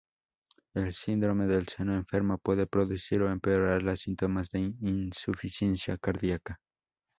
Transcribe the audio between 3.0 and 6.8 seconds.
o empeorar los síntomas de insuficiencia cardíaca.